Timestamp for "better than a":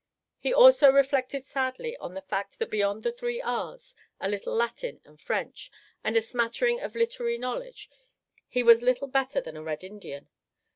9.07-9.61